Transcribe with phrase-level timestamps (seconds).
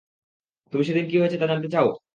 [0.73, 1.87] তুমি সেদিন কী হয়েছে তা জানতে চাও?